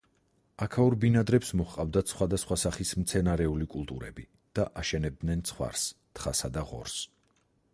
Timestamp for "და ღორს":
6.57-6.99